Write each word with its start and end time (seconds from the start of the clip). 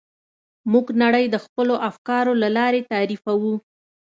موږ 0.71 0.85
نړۍ 1.03 1.25
د 1.29 1.35
خپلو 1.45 1.75
افکارو 1.89 2.33
له 2.41 2.49
لارې 2.57 2.87
تعریفوو. 2.91 3.53